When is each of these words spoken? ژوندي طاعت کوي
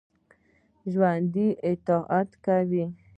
ژوندي 0.91 1.47
طاعت 1.87 2.29
کوي 2.45 2.85